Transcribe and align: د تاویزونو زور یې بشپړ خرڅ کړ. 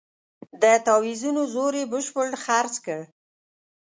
د 0.61 0.63
تاویزونو 0.87 1.41
زور 1.53 1.73
یې 1.79 1.85
بشپړ 1.91 2.27
خرڅ 2.43 2.75
کړ. 2.85 2.99